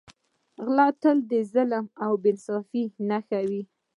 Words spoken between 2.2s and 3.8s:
بې انصافۍ نښه وي